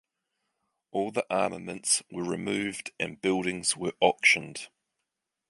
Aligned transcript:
All 0.89 1.11
the 1.11 1.27
armaments 1.29 2.01
were 2.09 2.23
removed 2.23 2.89
and 2.99 3.21
buildings 3.21 3.77
were 3.77 3.93
auctioned. 4.01 4.69